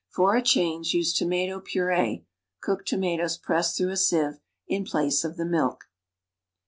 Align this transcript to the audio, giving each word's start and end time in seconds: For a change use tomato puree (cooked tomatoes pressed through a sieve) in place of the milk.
For 0.09 0.35
a 0.35 0.41
change 0.41 0.95
use 0.95 1.13
tomato 1.13 1.59
puree 1.59 2.25
(cooked 2.59 2.87
tomatoes 2.87 3.37
pressed 3.37 3.77
through 3.77 3.91
a 3.91 3.97
sieve) 3.97 4.39
in 4.67 4.83
place 4.83 5.23
of 5.23 5.37
the 5.37 5.45
milk. 5.45 5.85